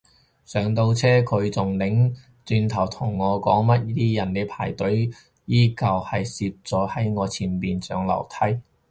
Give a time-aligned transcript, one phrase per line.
[0.47, 2.11] 上到車佢仲擰
[2.43, 5.07] 轉頭同我講乜啲人唔排隊，
[5.45, 8.59] 依舊係攝咗喺我前面上樓梯